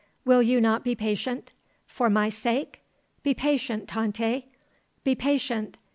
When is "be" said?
0.83-0.95, 3.21-3.35, 5.03-5.13